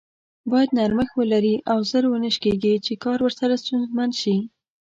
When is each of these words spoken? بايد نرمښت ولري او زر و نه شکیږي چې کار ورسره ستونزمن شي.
بايد 0.49 0.69
نرمښت 0.77 1.13
ولري 1.17 1.55
او 1.71 1.77
زر 1.89 2.03
و 2.07 2.13
نه 2.23 2.29
شکیږي 2.35 2.73
چې 2.85 2.93
کار 3.03 3.17
ورسره 3.21 3.53
ستونزمن 3.63 4.09
شي. 4.21 4.37